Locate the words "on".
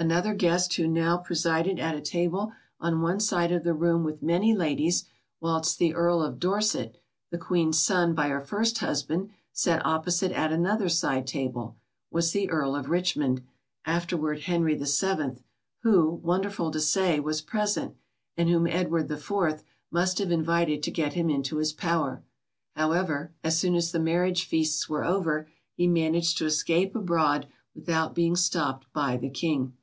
2.80-3.02